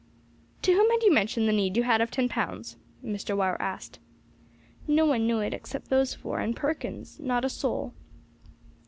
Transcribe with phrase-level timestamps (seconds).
[0.63, 3.37] "To whom had you mentioned the need you had of ten pounds?" Mr.
[3.37, 3.99] Wire asked.
[4.87, 7.93] "No one knew it except those four and Perkins, not a soul."